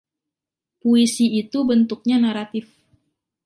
[0.81, 2.65] Puisi itu bentuknya naratif.